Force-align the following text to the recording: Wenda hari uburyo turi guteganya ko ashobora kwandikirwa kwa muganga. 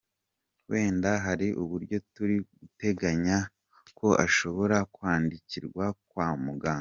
Wenda 0.69 1.11
hari 1.25 1.47
uburyo 1.63 1.97
turi 2.13 2.35
guteganya 2.59 3.37
ko 3.97 4.07
ashobora 4.25 4.77
kwandikirwa 4.93 5.85
kwa 6.09 6.27
muganga. 6.43 6.69